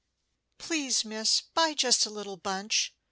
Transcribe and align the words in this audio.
"Please, 0.57 1.05
miss, 1.05 1.41
buy 1.53 1.75
just 1.75 2.07
a 2.07 2.09
little 2.09 2.35
bunch." 2.35 2.91